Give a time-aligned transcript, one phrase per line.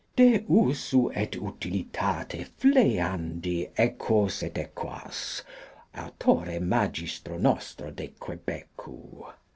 [0.15, 5.43] De usu et utilitate flayandi equos et equas,
[5.95, 9.27] authore Magistro nostro de Quebecu.